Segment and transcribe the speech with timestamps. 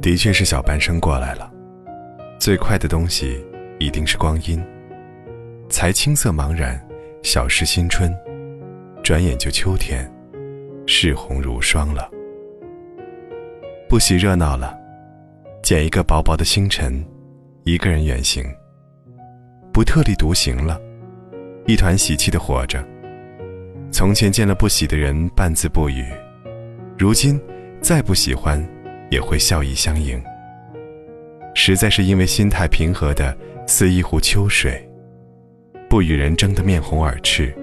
[0.00, 1.52] 的确是小半生过来了，
[2.38, 3.44] 最快的东西
[3.80, 4.64] 一定是光阴。
[5.68, 6.80] 才青涩茫然，
[7.22, 8.16] 小事新春，
[9.02, 10.08] 转眼就秋天，
[10.86, 12.08] 柿红如霜了。
[13.88, 14.78] 不喜热闹了，
[15.60, 17.04] 捡一个薄薄的星辰，
[17.64, 18.44] 一个人远行。
[19.72, 20.80] 不特立独行了，
[21.66, 22.82] 一团喜气的活着。
[23.96, 26.04] 从前见了不喜的人半字不语，
[26.98, 27.40] 如今
[27.80, 28.62] 再不喜欢。
[29.08, 30.22] 也会笑意相迎。
[31.54, 33.34] 实在是因为心态平和的
[33.66, 34.86] 似一壶秋水，
[35.88, 37.54] 不与人争得面红耳赤，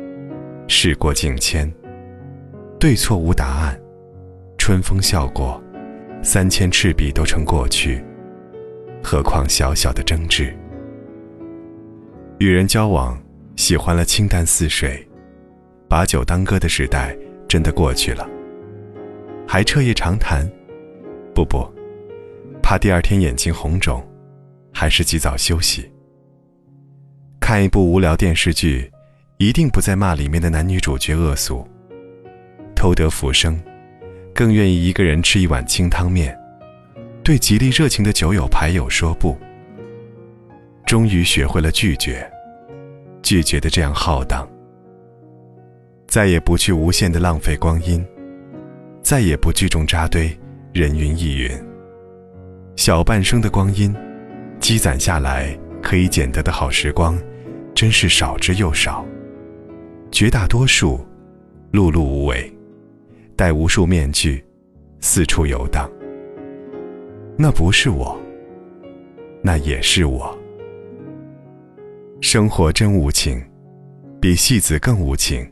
[0.67, 1.71] 事过境迁，
[2.79, 3.79] 对错无答案，
[4.57, 5.61] 春风笑过，
[6.23, 8.03] 三千赤壁都成过去，
[9.03, 10.51] 何况小小的争执？
[12.39, 13.21] 与人交往，
[13.55, 15.05] 喜欢了清淡似水，
[15.93, 17.15] 把酒当歌的时代
[17.47, 18.27] 真的过去了，
[19.47, 20.43] 还彻夜长谈。
[21.35, 21.71] 不不，
[22.63, 24.03] 怕第二天眼睛红肿，
[24.73, 25.87] 还是及早休息。
[27.39, 28.91] 看一部无聊电视剧，
[29.37, 31.63] 一定不再骂里面的男女主角恶俗。
[32.75, 33.61] 偷得浮生，
[34.33, 36.35] 更愿意一个人吃一碗清汤面，
[37.23, 39.37] 对极力热情的酒友牌友说不。
[40.87, 42.27] 终于学会了拒绝，
[43.21, 44.49] 拒绝的这样浩荡。
[46.13, 48.05] 再也不去无限的浪费光阴，
[49.01, 50.29] 再也不聚众扎堆。
[50.71, 51.49] 人云亦云，
[52.75, 53.91] 小半生的光阴，
[54.59, 57.17] 积攒下来可以捡得的好时光，
[57.73, 59.03] 真是少之又少。
[60.11, 61.03] 绝大多数，
[61.71, 62.55] 碌碌无为，
[63.35, 64.45] 戴无数面具，
[64.99, 65.89] 四处游荡。
[67.35, 68.15] 那不是我，
[69.41, 70.37] 那也是我。
[72.21, 73.43] 生活真无情，
[74.21, 75.43] 比戏子更无情，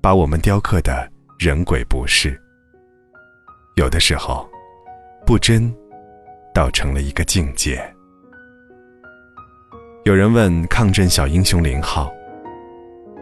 [0.00, 2.40] 把我们雕刻的人鬼不是。
[3.76, 4.48] 有的时候，
[5.26, 5.74] 不真，
[6.54, 7.82] 倒成了一个境界。
[10.04, 12.10] 有人问抗震小英雄林浩，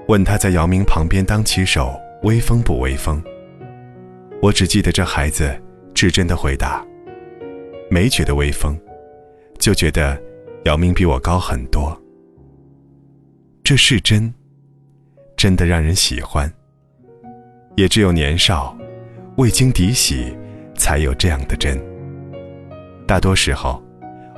[0.07, 3.23] 问他在姚明旁边当骑手威风不威风？
[4.41, 5.61] 我只记得这孩子
[5.93, 6.87] 至真的回答：
[7.91, 8.79] 没觉得威风，
[9.59, 10.21] 就觉得
[10.65, 12.01] 姚明比我高很多。
[13.65, 14.33] 这是真，
[15.37, 16.51] 真的让人喜欢。
[17.79, 18.77] 也只有年少，
[19.37, 20.37] 未经涤洗。
[20.75, 21.77] 才有这样的真。
[23.05, 23.83] 大多时候，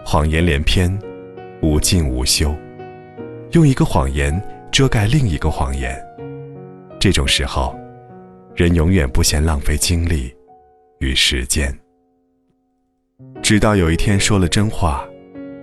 [0.04, 0.90] 谎言连篇，
[1.60, 2.54] 无尽无休，
[3.52, 4.42] 用一个谎言
[4.72, 6.02] 遮盖另一个谎言。
[6.98, 7.78] 这种时候，
[8.54, 10.34] 人永远不嫌浪费精力
[11.00, 11.78] 与时间。
[13.42, 15.06] 直到有一天说了真话，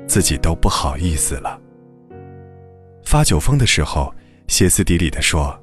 [0.07, 1.59] 自己都不好意思了。
[3.03, 4.13] 发酒疯的时候，
[4.47, 5.59] 歇斯底里的说：“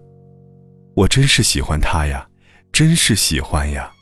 [0.95, 2.27] 我真是喜欢他呀，
[2.73, 3.93] 真是喜欢呀。”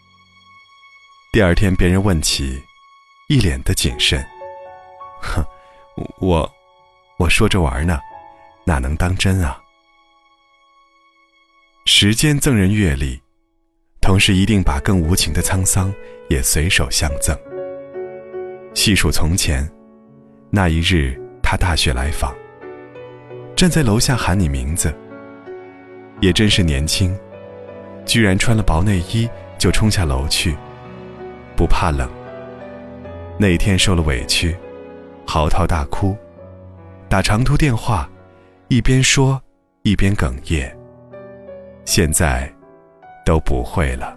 [1.33, 2.63] 第二天，别人问起，
[3.29, 4.23] 一脸的谨慎。
[5.23, 5.43] 哼，
[6.21, 6.51] 我，
[7.19, 7.99] 我说着玩呢，
[8.67, 9.59] 哪能当真啊？
[11.87, 13.21] 时间赠人阅历，
[14.01, 15.93] 同时一定把更无情的沧桑
[16.29, 17.37] 也随手相赠。
[18.75, 19.67] 细数从前，
[20.51, 22.37] 那一日他大雪来访，
[23.57, 24.95] 站在楼下喊你名字，
[26.22, 27.19] 也真是年轻，
[28.06, 29.28] 居然穿了薄内衣
[29.59, 30.56] 就冲下楼去。
[31.56, 32.09] 不怕冷。
[33.37, 34.56] 那一天受了委屈，
[35.27, 36.16] 嚎啕大哭，
[37.09, 38.09] 打长途电话，
[38.69, 39.43] 一边说
[39.82, 40.72] 一边哽咽。
[41.84, 42.49] 现在
[43.27, 44.16] 都不会了，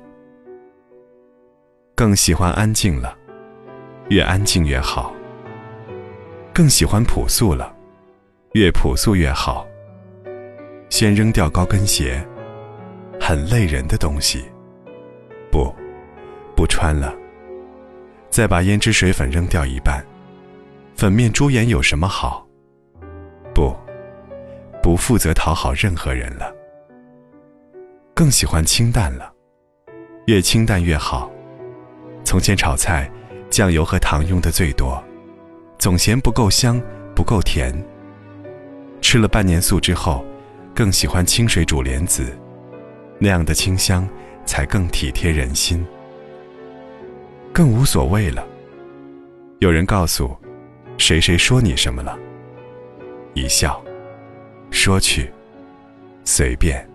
[1.95, 3.17] 更喜欢安静了，
[4.09, 5.11] 越安静越好。
[6.53, 7.75] 更喜欢朴素了，
[8.53, 9.65] 越朴素越好。
[10.97, 12.25] 先扔掉高跟鞋，
[13.19, 14.45] 很累人的东西，
[15.51, 15.69] 不，
[16.55, 17.13] 不穿了。
[18.29, 20.01] 再把胭脂水粉扔掉一半，
[20.95, 22.47] 粉面珠眼有什么好？
[23.53, 23.75] 不，
[24.81, 26.49] 不负责讨好任何人了。
[28.13, 29.33] 更喜欢清淡了，
[30.27, 31.29] 越清淡越好。
[32.23, 33.11] 从前炒菜，
[33.49, 35.03] 酱油和糖用的最多，
[35.77, 36.81] 总嫌不够香，
[37.13, 37.75] 不够甜。
[39.01, 40.25] 吃了半年素之后，
[40.75, 42.37] 更喜欢清水煮莲子，
[43.17, 44.05] 那样的清香
[44.45, 45.85] 才更体贴人心。
[47.53, 48.45] 更无所谓了。
[49.59, 50.35] 有人告诉，
[50.97, 52.19] 谁谁说你什么了？
[53.33, 53.81] 一笑，
[54.69, 55.31] 说去，
[56.25, 56.85] 随便。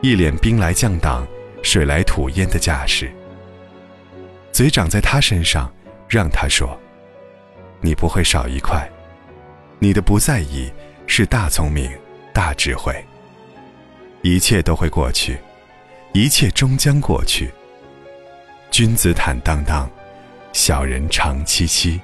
[0.00, 1.26] 一脸兵来将挡，
[1.62, 3.12] 水来土掩的架势。
[4.52, 5.70] 嘴长在他身上，
[6.08, 6.80] 让他说，
[7.82, 8.88] 你不会少一块。
[9.78, 10.72] 你的不在意
[11.06, 11.90] 是大聪明、
[12.38, 12.94] 大智慧。
[14.22, 15.36] 一切都会过去，
[16.12, 17.50] 一切终将过去。
[18.70, 19.90] 君子坦荡荡，
[20.52, 22.00] 小人长戚戚。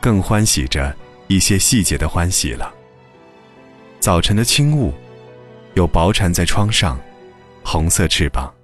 [0.00, 0.94] 更欢喜着
[1.26, 2.72] 一些细节的欢喜了。
[3.98, 4.94] 早晨的轻雾，
[5.74, 6.96] 有薄蝉在窗上，
[7.64, 8.54] 红色翅膀，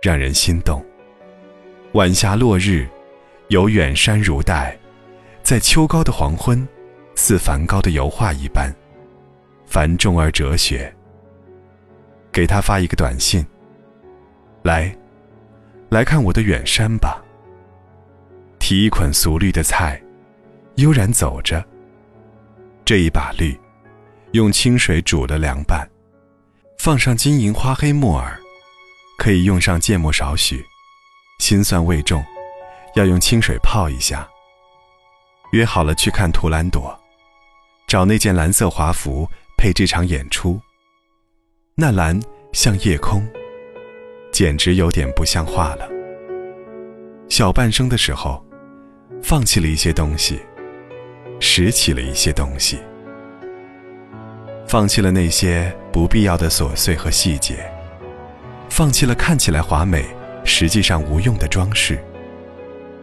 [0.00, 0.80] 让人心动。
[1.94, 2.86] 晚霞落日，
[3.48, 4.78] 有远山如黛，
[5.42, 6.64] 在秋高的黄昏，
[7.16, 8.72] 似梵高的油画一般，
[9.70, 10.92] 繁重而哲学。
[12.32, 13.46] 给他发一个短信，
[14.62, 14.94] 来。
[15.88, 17.20] 来看我的远山吧。
[18.58, 20.00] 提一捆俗绿的菜，
[20.74, 21.64] 悠然走着。
[22.84, 23.58] 这一把绿，
[24.32, 25.88] 用清水煮了凉拌，
[26.78, 28.38] 放上金银花黑木耳，
[29.18, 30.64] 可以用上芥末少许，
[31.40, 32.24] 辛酸味重，
[32.94, 34.28] 要用清水泡一下。
[35.50, 36.96] 约好了去看图兰朵，
[37.88, 39.28] 找那件蓝色华服
[39.60, 40.58] 配这场演出。
[41.74, 42.18] 那蓝
[42.54, 43.22] 像夜空。
[44.32, 45.86] 简直有点不像话了。
[47.28, 48.42] 小半生的时候，
[49.22, 50.40] 放弃了一些东西，
[51.40, 52.78] 拾起了一些东西，
[54.66, 57.70] 放弃了那些不必要的琐碎和细节，
[58.70, 60.06] 放弃了看起来华美，
[60.44, 62.02] 实际上无用的装饰，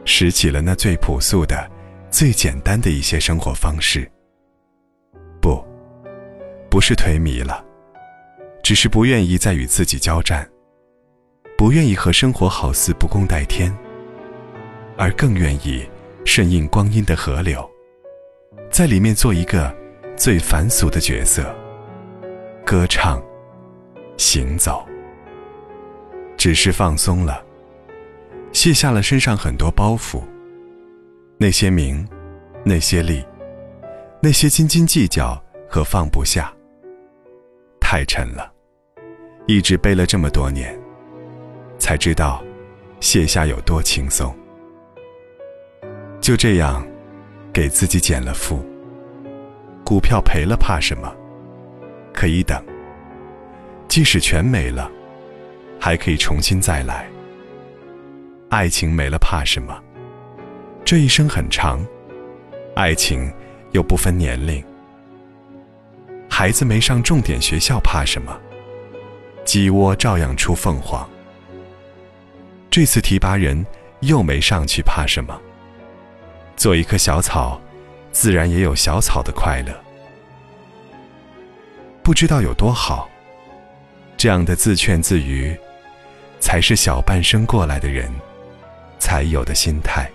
[0.05, 1.69] 拾起了那最朴素的、
[2.09, 4.09] 最简单的一些生活方式。
[6.69, 7.63] 不，是颓靡了，
[8.63, 10.47] 只是不愿意再与自己交战。
[11.57, 13.75] 不愿意和生活好似不共戴天，
[14.95, 15.83] 而更愿意
[16.23, 17.67] 顺应光阴的河流，
[18.69, 19.75] 在里面做一个
[20.15, 21.55] 最凡俗的角色，
[22.63, 23.19] 歌唱、
[24.17, 24.87] 行走，
[26.37, 27.43] 只是放松了，
[28.53, 30.21] 卸下了身上很多包袱，
[31.39, 32.07] 那些名，
[32.63, 33.25] 那些利，
[34.21, 36.53] 那些斤斤计较和放不下，
[37.89, 38.51] 太沉了，
[39.45, 40.77] 一直背了这么多年。
[41.79, 42.43] 才知道，
[42.99, 44.37] 卸下有多轻松。
[46.19, 46.85] 就这样，
[47.53, 48.61] 给自己减了负。
[49.85, 51.15] 股票赔了怕什么？
[52.13, 52.61] 可以等。
[53.87, 54.91] 即使全没了，
[55.79, 57.07] 还可以重新再来。
[58.49, 59.81] 爱情没了怕什么？
[60.83, 61.79] 这一生很长，
[62.75, 63.33] 爱情
[63.71, 64.61] 又不分年龄。
[66.39, 68.39] 孩子没上重点学校怕什么？
[69.43, 71.09] 鸡窝照样出凤凰。
[72.69, 73.65] 这次提拔人
[74.01, 75.35] 又没上去，怕什么？
[76.55, 77.59] 做一棵小草，
[78.11, 79.73] 自然也有小草的快乐。
[82.03, 83.09] 不知道有多好。
[84.15, 85.57] 这样的自劝自娱，
[86.39, 88.13] 才是小半生过来的人
[88.99, 90.07] 才有的心态。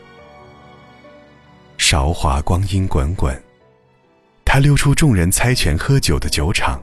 [1.79, 3.42] 韶华光阴滚滚，
[4.53, 6.79] 他溜出众人猜拳喝酒的酒场，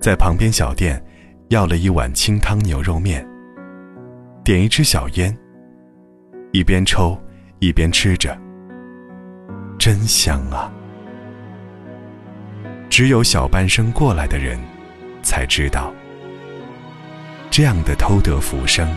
[0.00, 1.04] 在旁边小店
[1.50, 3.28] 要了一碗清汤牛肉面。
[4.42, 5.36] 点一支小烟，
[6.50, 7.14] 一边抽
[7.58, 8.34] 一边吃着，
[9.78, 10.72] 真香啊！
[12.88, 14.58] 只有小半生过来的人，
[15.22, 15.92] 才知道，
[17.50, 18.88] 这样的偷得浮生，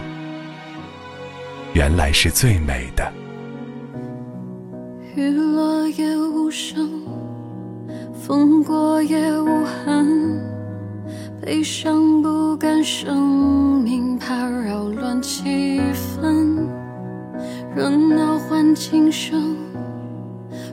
[1.74, 3.12] 原来是最美的。
[5.18, 7.06] 雨落也无声，
[8.27, 10.42] 风过也无痕，
[11.39, 16.65] 悲伤不敢生命怕扰乱气氛，
[17.75, 19.55] 热闹换轻声，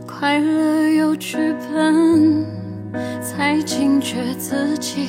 [0.06, 1.36] 快乐有剧
[1.70, 2.46] 本，
[3.20, 5.08] 才惊觉自己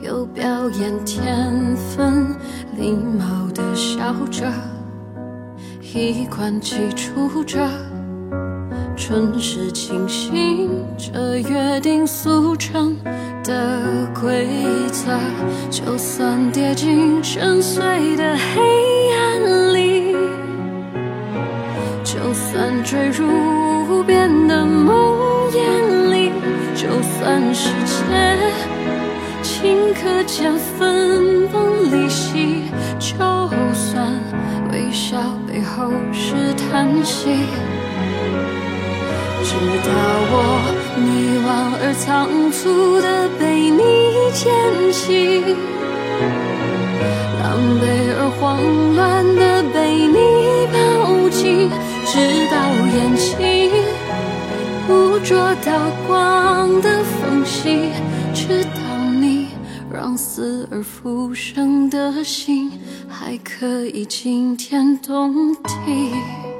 [0.00, 2.34] 有表演天分，
[2.78, 4.50] 礼貌的笑着，
[5.82, 7.68] 衣冠齐出着。
[8.96, 12.96] 春时清醒着约定俗成
[13.42, 14.46] 的规
[14.92, 15.18] 则，
[15.68, 18.62] 就算跌进深邃的黑
[19.18, 20.16] 暗里，
[22.04, 23.26] 就算坠入
[23.88, 25.18] 无边的梦
[25.50, 26.30] 魇里，
[26.74, 28.38] 就算世界
[29.42, 32.62] 顷刻间分崩离析，
[32.98, 33.16] 就
[33.74, 34.18] 算
[34.72, 37.30] 微笑背后是叹息。
[39.44, 39.50] 直
[39.84, 39.92] 到
[40.32, 40.34] 我
[40.96, 41.06] 迷
[41.44, 41.48] 惘
[41.82, 43.78] 而仓促的被你
[44.32, 44.42] 捡
[44.90, 45.44] 起，
[47.40, 47.44] 狼
[47.78, 47.84] 狈
[48.16, 48.42] 而慌
[48.96, 49.76] 乱的被
[50.08, 50.16] 你
[50.72, 51.68] 抱紧，
[52.06, 52.12] 直
[52.50, 52.56] 到
[52.88, 53.70] 眼睛
[54.86, 55.70] 捕捉到
[56.06, 57.90] 光的缝隙，
[58.32, 58.80] 直到
[59.20, 59.48] 你
[59.92, 62.72] 让死而复生的心
[63.08, 66.53] 还可以惊天动地。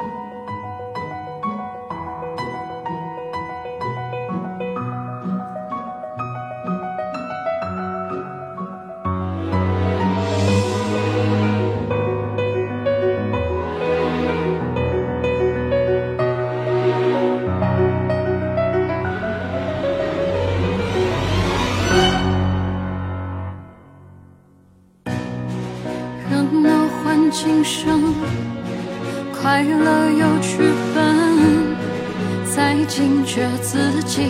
[32.87, 34.23] 惊觉自己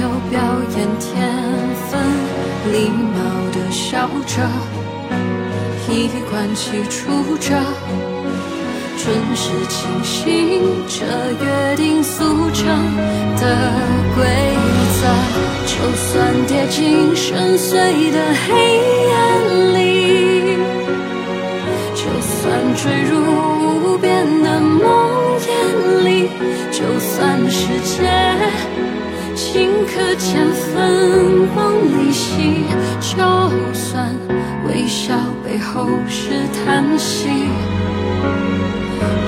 [0.00, 0.40] 有表
[0.76, 1.32] 演天
[1.88, 2.00] 分，
[2.72, 3.16] 礼貌
[3.52, 4.42] 的笑着，
[5.88, 7.54] 衣冠齐出着。
[8.98, 11.06] 准时清醒着
[11.40, 12.66] 约定俗成
[13.36, 13.42] 的
[14.16, 14.26] 规
[14.96, 15.00] 则，
[15.64, 18.48] 就算跌进深邃的黑
[19.12, 19.14] 暗
[19.74, 20.56] 里，
[21.94, 23.15] 就算坠入
[26.70, 28.08] 就算世界
[29.34, 31.56] 顷刻间分崩
[31.98, 32.64] 离析，
[33.00, 33.16] 就
[33.72, 34.14] 算
[34.66, 37.28] 微笑背后是叹息。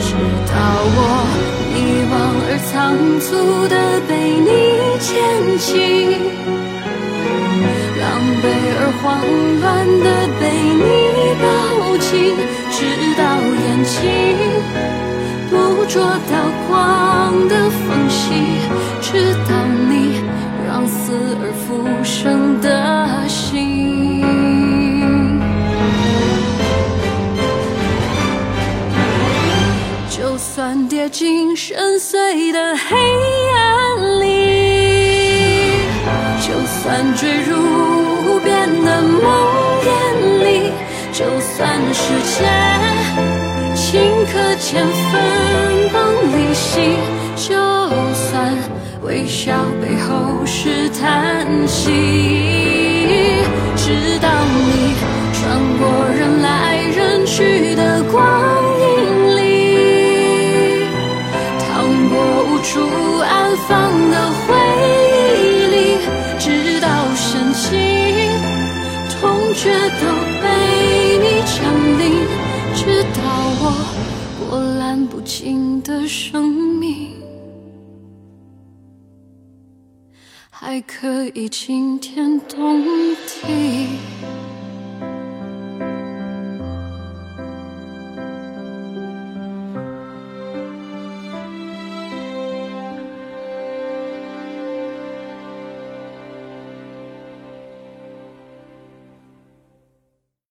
[0.01, 0.15] 直
[0.47, 0.53] 到
[0.97, 0.99] 我
[1.75, 1.77] 迷
[2.09, 2.13] 惘
[2.49, 2.73] 而仓
[3.21, 3.27] 促
[3.69, 3.75] 地
[4.09, 4.49] 被你
[4.99, 5.07] 牵
[5.59, 5.69] 起，
[8.01, 8.05] 狼
[8.43, 8.45] 狈
[8.79, 9.05] 而慌
[9.61, 9.65] 乱
[10.03, 10.07] 地
[10.41, 10.43] 被
[10.81, 10.87] 你
[11.43, 11.45] 抱
[11.99, 12.09] 紧，
[12.71, 12.77] 直
[13.17, 13.97] 到眼睛
[15.50, 16.35] 捕捉到
[16.69, 18.25] 光的缝隙，
[19.00, 19.50] 直到
[19.88, 20.21] 你
[20.67, 21.67] 让死而复
[22.05, 24.23] 生的心。
[30.11, 32.97] 就算跌进深邃的黑
[33.55, 34.26] 暗里，
[36.40, 39.23] 就算坠入无边的梦
[39.83, 39.87] 魇
[40.45, 40.73] 里，
[41.12, 42.02] 就算世
[42.38, 42.45] 界
[44.33, 45.99] 刻间分崩
[46.33, 46.97] 离析，
[47.37, 47.55] 就
[48.15, 48.55] 算
[49.03, 51.91] 微笑背后是叹息，
[53.77, 54.95] 直到你
[55.33, 55.83] 穿过
[56.15, 58.21] 人来人去的光
[58.81, 60.85] 影里，
[61.61, 61.69] 趟
[62.11, 62.59] 过无。
[62.61, 62.81] 处
[63.21, 64.08] 安放
[74.50, 77.12] 我波澜不惊的生命
[80.49, 82.83] 还可以惊天动
[83.26, 84.48] 地。